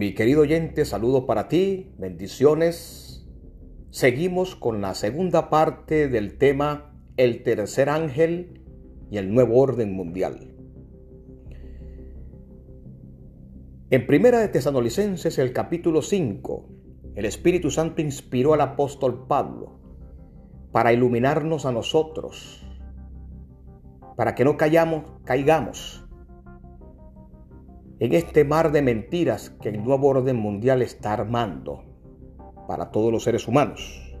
[0.00, 3.28] Mi querido oyente, saludos para ti, bendiciones.
[3.90, 8.62] Seguimos con la segunda parte del tema El tercer ángel
[9.10, 10.54] y el nuevo orden mundial.
[13.90, 16.68] En Primera de Tesanolicenses, el capítulo 5,
[17.14, 19.80] el Espíritu Santo inspiró al apóstol Pablo
[20.72, 22.66] para iluminarnos a nosotros,
[24.16, 26.06] para que no callamos, caigamos
[28.00, 31.84] en este mar de mentiras que el nuevo orden mundial está armando
[32.66, 34.16] para todos los seres humanos.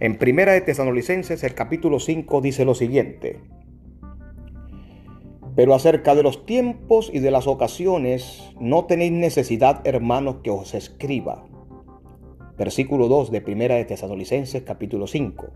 [0.00, 3.40] En Primera de Tesanolicenses, el capítulo 5 dice lo siguiente:
[5.54, 10.74] Pero acerca de los tiempos y de las ocasiones, no tenéis necesidad, hermanos, que os
[10.74, 11.46] escriba.
[12.58, 15.52] Versículo 2 de Primera de Tesanolicenses, capítulo 5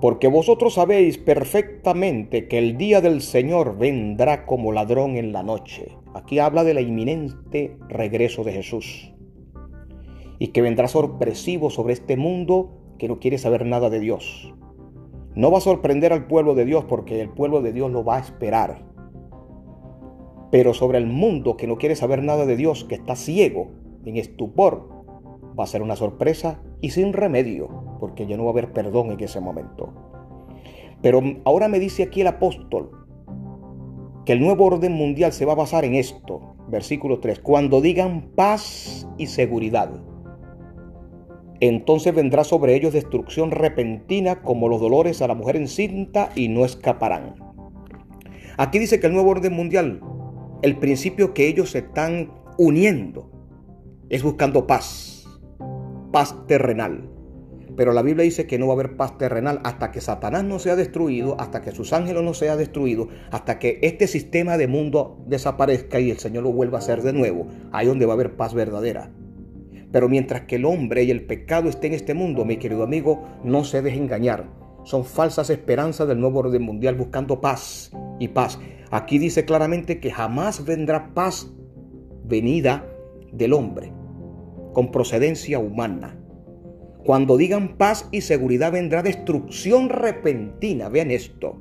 [0.00, 5.96] porque vosotros sabéis perfectamente que el día del Señor vendrá como ladrón en la noche.
[6.14, 9.12] Aquí habla del inminente regreso de Jesús.
[10.38, 14.52] Y que vendrá sorpresivo sobre este mundo que no quiere saber nada de Dios.
[15.34, 18.16] No va a sorprender al pueblo de Dios porque el pueblo de Dios lo va
[18.16, 18.84] a esperar.
[20.50, 23.68] Pero sobre el mundo que no quiere saber nada de Dios, que está ciego,
[24.04, 24.95] en estupor,
[25.58, 27.68] va a ser una sorpresa y sin remedio
[28.00, 29.92] porque ya no va a haber perdón en ese momento.
[31.02, 32.90] Pero ahora me dice aquí el apóstol
[34.24, 36.56] que el nuevo orden mundial se va a basar en esto.
[36.68, 37.40] Versículo 3.
[37.40, 39.90] Cuando digan paz y seguridad,
[41.60, 46.64] entonces vendrá sobre ellos destrucción repentina como los dolores a la mujer encinta y no
[46.64, 47.36] escaparán.
[48.58, 50.00] Aquí dice que el nuevo orden mundial,
[50.62, 53.30] el principio que ellos se están uniendo,
[54.08, 55.15] es buscando paz,
[56.10, 57.10] paz terrenal.
[57.76, 60.58] Pero la Biblia dice que no va a haber paz terrenal hasta que Satanás no
[60.58, 65.22] sea destruido, hasta que sus ángeles no sean destruidos, hasta que este sistema de mundo
[65.26, 67.46] desaparezca y el Señor lo vuelva a hacer de nuevo.
[67.72, 69.10] Ahí donde va a haber paz verdadera.
[69.92, 73.24] Pero mientras que el hombre y el pecado estén en este mundo, mi querido amigo,
[73.44, 74.48] no se deje engañar.
[74.84, 78.58] Son falsas esperanzas del nuevo orden mundial buscando paz y paz.
[78.90, 81.50] Aquí dice claramente que jamás vendrá paz
[82.24, 82.86] venida
[83.32, 83.95] del hombre
[84.76, 86.18] con procedencia humana.
[87.02, 90.90] Cuando digan paz y seguridad vendrá destrucción repentina.
[90.90, 91.56] Vean esto.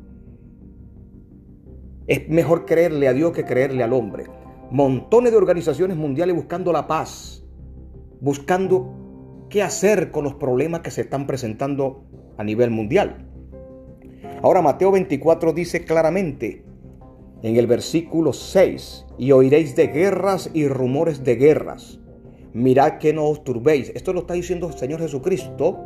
[2.08, 4.26] Es mejor creerle a Dios que creerle al hombre.
[4.70, 7.42] Montones de organizaciones mundiales buscando la paz,
[8.20, 12.04] buscando qué hacer con los problemas que se están presentando
[12.38, 13.30] a nivel mundial.
[14.44, 16.66] Ahora Mateo 24 dice claramente
[17.44, 22.02] en el versículo 6, y oiréis de guerras y rumores de guerras
[22.56, 23.92] mirad que no os turbéis.
[23.96, 25.78] Esto lo está diciendo el Señor Jesucristo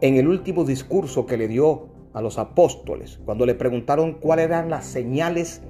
[0.00, 4.70] en el último discurso que le dio a los apóstoles, cuando le preguntaron cuáles eran
[4.70, 5.60] las señales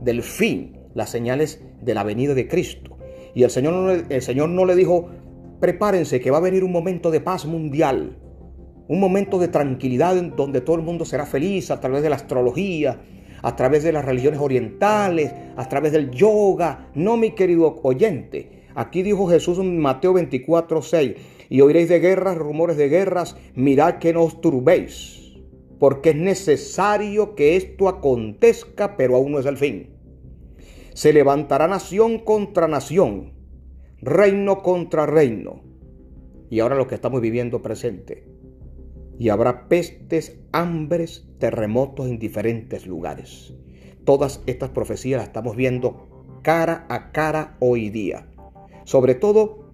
[0.00, 2.98] del fin, las señales de la venida de Cristo.
[3.32, 5.08] Y el Señor, no, el Señor no le dijo,
[5.60, 8.16] prepárense que va a venir un momento de paz mundial,
[8.88, 13.02] un momento de tranquilidad donde todo el mundo será feliz a través de la astrología,
[13.40, 16.90] a través de las religiones orientales, a través del yoga.
[16.94, 21.14] No, mi querido oyente, Aquí dijo Jesús en Mateo 24, 6,
[21.50, 25.38] y oiréis de guerras, rumores de guerras, mirad que no os turbéis,
[25.78, 29.90] porque es necesario que esto acontezca, pero aún no es el fin.
[30.94, 33.34] Se levantará nación contra nación,
[34.00, 35.62] reino contra reino.
[36.48, 38.24] Y ahora lo que estamos viviendo presente.
[39.18, 43.52] Y habrá pestes, hambres, terremotos en diferentes lugares.
[44.06, 48.29] Todas estas profecías las estamos viendo cara a cara hoy día.
[48.90, 49.72] Sobre todo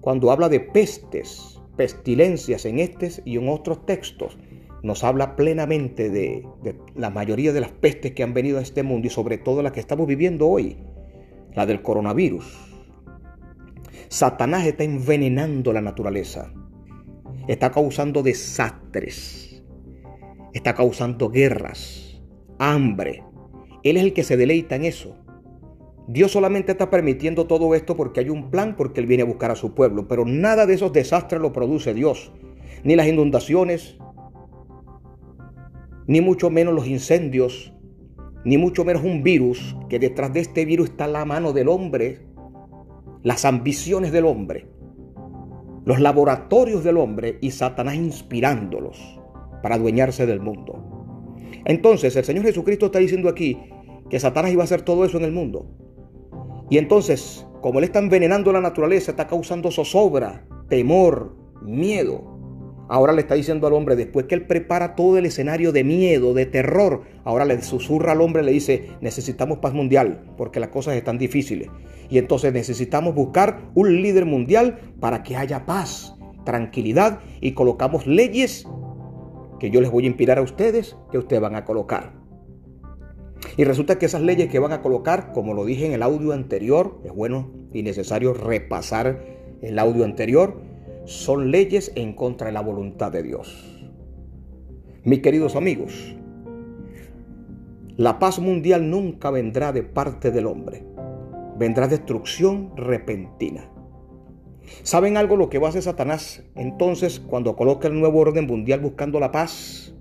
[0.00, 4.38] cuando habla de pestes, pestilencias en estos y en otros textos,
[4.82, 6.42] nos habla plenamente de,
[6.94, 9.72] la mayoría de las pestes que han venido a este mundo y sobre todo la
[9.72, 10.78] que estamos viviendo hoy,
[11.52, 12.46] la del coronavirus.
[14.08, 16.50] Satanás está envenenando la naturaleza,
[17.46, 19.62] está causando desastres,
[20.54, 22.22] está causando guerras,
[22.58, 23.22] hambre.
[23.82, 25.23] Él es el que se deleita en eso.
[26.06, 29.50] Dios solamente está permitiendo todo esto porque hay un plan, porque Él viene a buscar
[29.50, 30.06] a su pueblo.
[30.06, 32.32] Pero nada de esos desastres lo produce Dios.
[32.82, 33.96] Ni las inundaciones,
[36.06, 37.72] ni mucho menos los incendios,
[38.44, 42.26] ni mucho menos un virus, que detrás de este virus está la mano del hombre,
[43.22, 44.68] las ambiciones del hombre,
[45.86, 49.18] los laboratorios del hombre y Satanás inspirándolos
[49.62, 50.84] para adueñarse del mundo.
[51.64, 53.58] Entonces el Señor Jesucristo está diciendo aquí
[54.10, 55.83] que Satanás iba a hacer todo eso en el mundo.
[56.74, 62.36] Y entonces, como él está envenenando la naturaleza, está causando zozobra, temor, miedo.
[62.88, 66.34] Ahora le está diciendo al hombre, después que él prepara todo el escenario de miedo,
[66.34, 70.96] de terror, ahora le susurra al hombre, le dice, necesitamos paz mundial, porque las cosas
[70.96, 71.68] están difíciles.
[72.10, 78.66] Y entonces necesitamos buscar un líder mundial para que haya paz, tranquilidad y colocamos leyes
[79.60, 82.23] que yo les voy a inspirar a ustedes, que ustedes van a colocar.
[83.56, 86.32] Y resulta que esas leyes que van a colocar, como lo dije en el audio
[86.32, 89.24] anterior, es bueno y necesario repasar
[89.62, 90.60] el audio anterior,
[91.04, 93.82] son leyes en contra de la voluntad de Dios.
[95.04, 96.16] Mis queridos amigos,
[97.96, 100.84] la paz mundial nunca vendrá de parte del hombre,
[101.58, 103.70] vendrá destrucción repentina.
[104.82, 108.80] ¿Saben algo lo que va a hacer Satanás entonces cuando coloca el nuevo orden mundial
[108.80, 109.93] buscando la paz?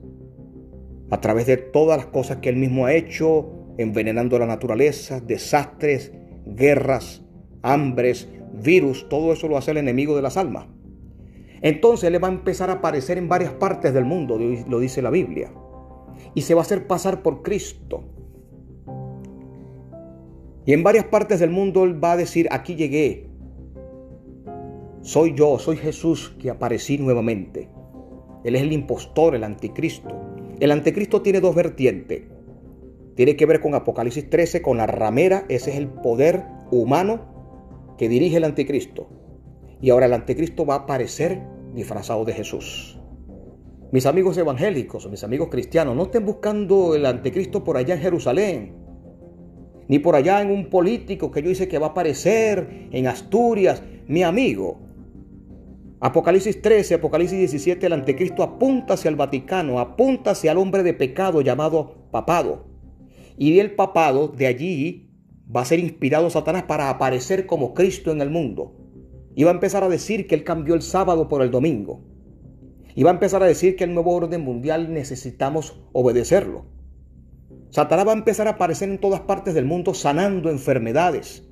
[1.13, 3.45] A través de todas las cosas que él mismo ha hecho,
[3.77, 6.11] envenenando la naturaleza, desastres,
[6.43, 7.23] guerras,
[7.61, 10.65] hambres, virus, todo eso lo hace el enemigo de las almas.
[11.61, 15.11] Entonces Él va a empezar a aparecer en varias partes del mundo, lo dice la
[15.11, 15.53] Biblia.
[16.33, 18.05] Y se va a hacer pasar por Cristo.
[20.65, 23.29] Y en varias partes del mundo Él va a decir, aquí llegué.
[25.01, 27.69] Soy yo, soy Jesús que aparecí nuevamente.
[28.43, 30.32] Él es el impostor, el anticristo.
[30.63, 32.21] El anticristo tiene dos vertientes.
[33.15, 38.07] Tiene que ver con Apocalipsis 13, con la ramera, ese es el poder humano que
[38.07, 39.09] dirige el anticristo.
[39.81, 41.41] Y ahora el anticristo va a aparecer
[41.75, 42.97] disfrazado de Jesús.
[43.91, 48.73] Mis amigos evangélicos, mis amigos cristianos, no estén buscando el anticristo por allá en Jerusalén,
[49.89, 53.83] ni por allá en un político que yo dice que va a aparecer en Asturias,
[54.07, 54.79] mi amigo.
[56.05, 60.93] Apocalipsis 13, Apocalipsis 17, el anticristo apunta hacia el Vaticano, apunta hacia el hombre de
[60.93, 62.65] pecado llamado papado.
[63.37, 65.09] Y del papado, de allí,
[65.55, 68.75] va a ser inspirado Satanás para aparecer como Cristo en el mundo.
[69.35, 72.01] Iba a empezar a decir que él cambió el sábado por el domingo.
[72.95, 76.65] Iba a empezar a decir que el nuevo orden mundial necesitamos obedecerlo.
[77.69, 81.47] Satanás va a empezar a aparecer en todas partes del mundo sanando enfermedades,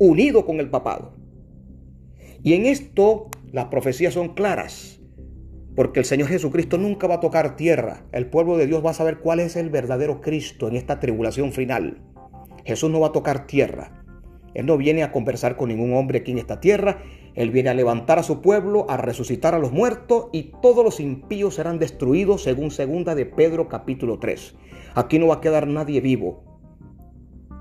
[0.00, 1.14] unido con el papado.
[2.42, 5.00] Y en esto las profecías son claras,
[5.76, 8.04] porque el Señor Jesucristo nunca va a tocar tierra.
[8.10, 11.52] El pueblo de Dios va a saber cuál es el verdadero Cristo en esta tribulación
[11.52, 12.02] final.
[12.64, 14.02] Jesús no va a tocar tierra.
[14.54, 17.04] Él no viene a conversar con ningún hombre aquí en esta tierra.
[17.36, 20.98] Él viene a levantar a su pueblo, a resucitar a los muertos y todos los
[20.98, 24.56] impíos serán destruidos según segunda de Pedro capítulo 3.
[24.96, 26.42] Aquí no va a quedar nadie vivo.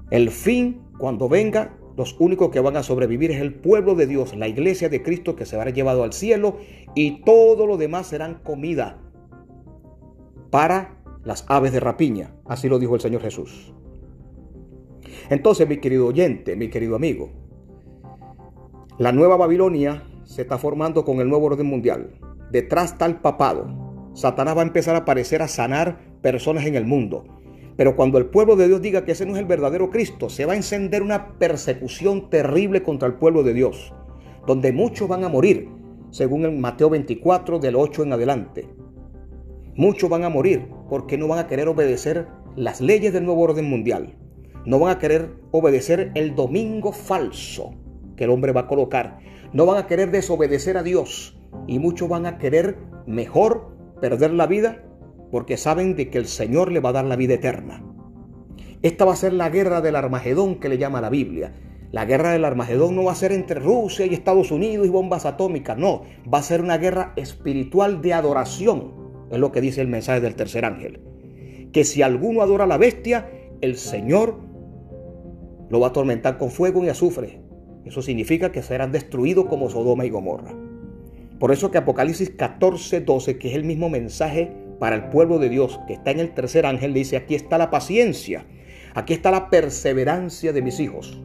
[0.09, 4.35] El fin, cuando venga, los únicos que van a sobrevivir es el pueblo de Dios,
[4.35, 6.57] la iglesia de Cristo que se a llevado al cielo
[6.95, 8.99] y todo lo demás serán comida
[10.49, 12.35] para las aves de rapiña.
[12.45, 13.73] Así lo dijo el Señor Jesús.
[15.29, 17.29] Entonces, mi querido oyente, mi querido amigo,
[18.97, 22.11] la nueva Babilonia se está formando con el nuevo orden mundial.
[22.51, 24.11] Detrás está el papado.
[24.13, 27.25] Satanás va a empezar a aparecer a sanar personas en el mundo.
[27.75, 30.45] Pero cuando el pueblo de Dios diga que ese no es el verdadero Cristo, se
[30.45, 33.93] va a encender una persecución terrible contra el pueblo de Dios,
[34.45, 35.69] donde muchos van a morir,
[36.11, 38.69] según en Mateo 24, del 8 en adelante.
[39.75, 43.67] Muchos van a morir porque no van a querer obedecer las leyes del nuevo orden
[43.67, 44.15] mundial
[44.65, 47.73] no van a querer obedecer el domingo falso
[48.15, 49.19] que el hombre va a colocar.
[49.51, 51.37] No van a querer desobedecer a Dios.
[51.67, 54.83] Y muchos van a querer mejor perder la vida
[55.33, 57.83] porque saben de que el Señor le va a dar la vida eterna.
[58.83, 61.55] Esta va a ser la guerra del Armagedón que le llama la Biblia.
[61.91, 65.25] La guerra del Armagedón no va a ser entre Rusia y Estados Unidos y bombas
[65.25, 68.93] atómicas, no, va a ser una guerra espiritual de adoración,
[69.31, 71.01] es lo que dice el mensaje del tercer ángel.
[71.71, 73.27] Que si alguno adora a la bestia,
[73.61, 74.37] el Señor
[75.67, 77.41] lo va a atormentar con fuego y azufre.
[77.85, 80.53] Eso significa que serán destruidos como Sodoma y Gomorra.
[81.39, 85.47] Por eso que Apocalipsis 14, 12, que es el mismo mensaje para el pueblo de
[85.47, 88.45] Dios que está en el tercer ángel, dice, aquí está la paciencia,
[88.93, 91.23] aquí está la perseverancia de mis hijos.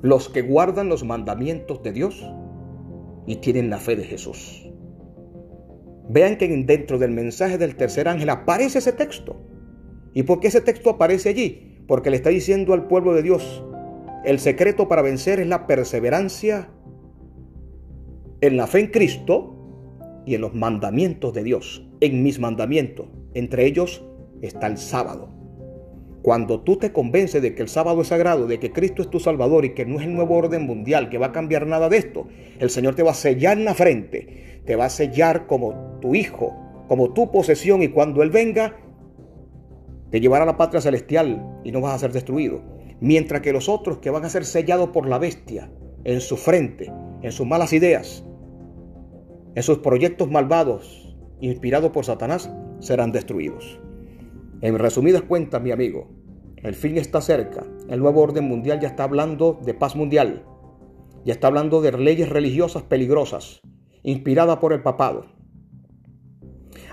[0.00, 2.24] Los que guardan los mandamientos de Dios
[3.26, 4.70] y tienen la fe de Jesús.
[6.08, 9.42] Vean que dentro del mensaje del tercer ángel aparece ese texto.
[10.14, 11.82] ¿Y por qué ese texto aparece allí?
[11.88, 13.64] Porque le está diciendo al pueblo de Dios,
[14.24, 16.70] el secreto para vencer es la perseverancia
[18.40, 19.55] en la fe en Cristo
[20.26, 23.06] y en los mandamientos de Dios, en mis mandamientos.
[23.32, 24.04] Entre ellos
[24.42, 25.30] está el sábado.
[26.20, 29.20] Cuando tú te convences de que el sábado es sagrado, de que Cristo es tu
[29.20, 31.98] Salvador y que no es el nuevo orden mundial que va a cambiar nada de
[31.98, 32.26] esto,
[32.58, 36.16] el Señor te va a sellar en la frente, te va a sellar como tu
[36.16, 36.52] hijo,
[36.88, 38.76] como tu posesión y cuando Él venga,
[40.10, 42.60] te llevará a la patria celestial y no vas a ser destruido.
[43.00, 45.70] Mientras que los otros que van a ser sellados por la bestia
[46.02, 46.92] en su frente,
[47.22, 48.25] en sus malas ideas,
[49.56, 53.80] esos proyectos malvados inspirados por Satanás serán destruidos.
[54.60, 56.08] En resumidas cuentas, mi amigo,
[56.62, 57.64] el fin está cerca.
[57.88, 60.44] El nuevo orden mundial ya está hablando de paz mundial.
[61.24, 63.62] Ya está hablando de leyes religiosas peligrosas,
[64.02, 65.24] inspiradas por el papado.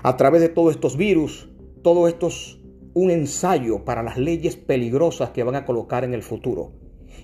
[0.02, 1.50] A través de todos estos virus,
[1.82, 2.58] todo esto es
[2.94, 6.72] un ensayo para las leyes peligrosas que van a colocar en el futuro.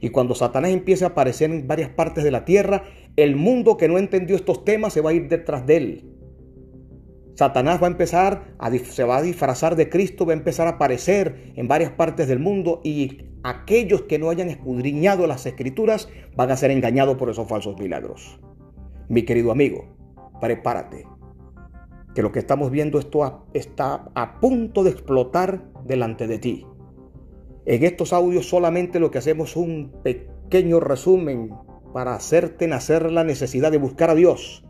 [0.02, 2.84] Y cuando Satanás empiece a aparecer en varias partes de la tierra,
[3.16, 6.10] el mundo que no entendió estos temas se va a ir detrás de él.
[7.34, 10.72] Satanás va a empezar, a, se va a disfrazar de Cristo, va a empezar a
[10.72, 16.50] aparecer en varias partes del mundo y aquellos que no hayan escudriñado las escrituras van
[16.50, 18.38] a ser engañados por esos falsos milagros.
[19.08, 19.86] Mi querido amigo,
[20.40, 21.06] prepárate,
[22.14, 26.66] que lo que estamos viendo esto está a punto de explotar delante de ti.
[27.64, 31.50] En estos audios solamente lo que hacemos es un pequeño resumen
[31.92, 34.64] para hacerte nacer la necesidad de buscar a Dios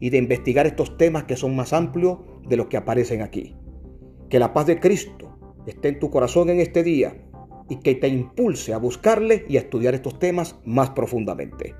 [0.00, 3.54] y de investigar estos temas que son más amplios de los que aparecen aquí.
[4.28, 7.16] Que la paz de Cristo esté en tu corazón en este día
[7.68, 11.74] y que te impulse a buscarle y a estudiar estos temas más profundamente.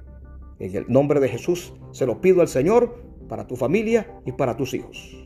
[0.59, 4.57] En el nombre de Jesús se lo pido al Señor para tu familia y para
[4.57, 5.24] tus hijos.